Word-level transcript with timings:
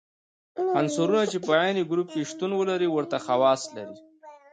عنصرونه 0.79 1.23
چې 1.31 1.37
په 1.45 1.51
عین 1.61 1.77
ګروپ 1.91 2.07
کې 2.13 2.27
شتون 2.29 2.51
ولري 2.55 2.89
ورته 2.91 3.17
خواص 3.25 3.61
لري. 3.75 3.97